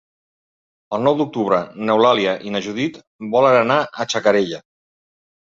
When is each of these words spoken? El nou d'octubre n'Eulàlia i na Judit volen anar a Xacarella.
El 0.97 1.03
nou 1.07 1.17
d'octubre 1.19 1.59
n'Eulàlia 1.89 2.33
i 2.49 2.55
na 2.57 2.63
Judit 2.69 2.99
volen 3.37 3.59
anar 3.61 3.79
a 3.85 4.09
Xacarella. 4.17 4.65